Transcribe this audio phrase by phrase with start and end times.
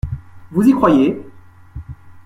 [0.49, 1.21] Vous y croyez.